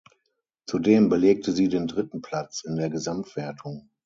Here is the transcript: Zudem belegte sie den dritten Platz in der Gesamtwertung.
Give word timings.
Zudem 0.65 1.09
belegte 1.09 1.51
sie 1.51 1.67
den 1.67 1.85
dritten 1.85 2.23
Platz 2.23 2.63
in 2.63 2.75
der 2.75 2.89
Gesamtwertung. 2.89 3.91